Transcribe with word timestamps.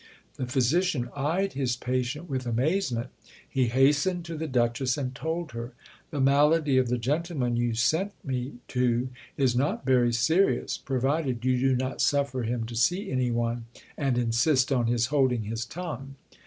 The 0.37 0.47
physician 0.47 1.09
eyed 1.15 1.53
his 1.53 1.75
patient 1.75 2.27
with 2.27 2.47
amazement 2.47 3.09
he 3.47 3.67
hastened 3.67 4.25
to 4.25 4.35
the 4.35 4.47
duchess, 4.47 4.97
and 4.97 5.13
told 5.13 5.51
her, 5.51 5.73
"The 6.09 6.19
malady 6.19 6.79
of 6.79 6.87
the 6.87 6.97
gentleman 6.97 7.55
you 7.55 7.75
sent 7.75 8.13
me 8.25 8.53
to 8.69 9.09
is 9.37 9.55
not 9.55 9.85
very 9.85 10.11
serious, 10.11 10.75
provided 10.75 11.45
you 11.45 11.59
do 11.59 11.75
not 11.75 12.01
suffer 12.01 12.41
him 12.41 12.65
to 12.65 12.75
see 12.75 13.11
any 13.11 13.29
one, 13.29 13.65
and 13.95 14.17
insist 14.17 14.71
on 14.71 14.87
his 14.87 15.05
holding 15.13 15.43
his 15.43 15.65
tongue." 15.65 16.15